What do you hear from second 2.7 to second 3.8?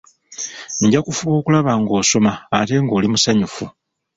ng'oli musanyufu.